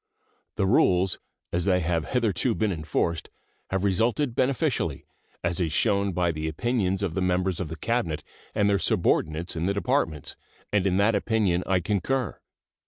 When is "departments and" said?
9.75-10.87